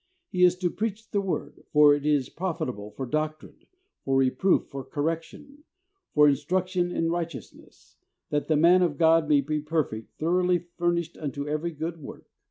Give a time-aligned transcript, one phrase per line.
[0.31, 3.67] He is to "preach the Word," for it is "prof itable for doctrine,
[4.03, 5.63] for reproof, for correc tion,
[6.15, 7.97] for instruction in righteousness;
[8.31, 12.25] that the man of God may be perfect, thoroughly furnished unto every good work."